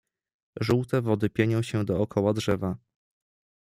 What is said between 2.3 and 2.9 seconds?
drzewa."